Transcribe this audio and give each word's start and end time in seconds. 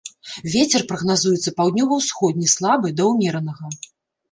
Вецер 0.53 0.85
прагназуецца 0.91 1.53
паўднёва-ўсходні 1.61 2.51
слабы 2.55 2.87
да 3.03 3.09
ўмеранага. 3.13 3.75